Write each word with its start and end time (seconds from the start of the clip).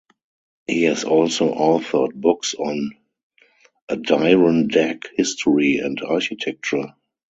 He 0.65 0.85
has 0.85 1.03
also 1.03 1.53
authored 1.53 2.15
books 2.15 2.55
on 2.55 2.89
Adirondack 3.87 5.09
history 5.15 5.77
and 5.77 6.01
architecture. 6.01 6.95